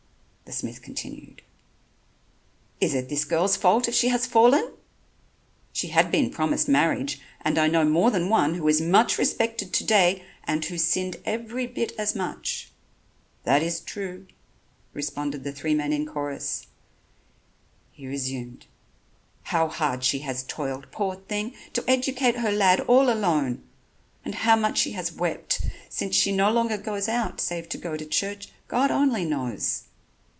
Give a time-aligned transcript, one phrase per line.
[0.43, 1.43] The smith continued:
[2.81, 4.73] "Is it this girl's fault if she has fallen?
[5.71, 9.71] She had been promised marriage and I know more than one who is much respected
[9.71, 12.69] to day, and who sinned every bit as much."
[13.45, 14.27] "That is true,"
[14.93, 16.67] responded the three men in chorus.
[17.93, 18.65] He resumed:
[19.43, 23.63] "How hard she has toiled, poor thing, to educate her lad all alone,
[24.25, 27.95] and how much she has wept since she no longer goes out, save to go
[27.95, 29.83] to church, God only knows."